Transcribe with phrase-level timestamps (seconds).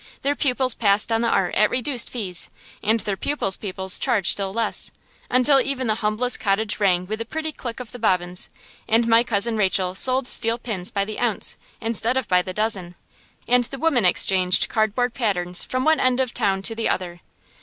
[0.23, 2.49] Their pupils passed on the art at reduced fees,
[2.81, 4.91] and their pupils' pupils charged still less;
[5.29, 8.49] until even the humblest cottage rang with the pretty click of the bobbins,
[8.87, 12.95] and my Cousin Rachel sold steel pins by the ounce, instead of by the dozen,
[13.47, 17.21] and the women exchanged cardboard patterns from one end of town to the other.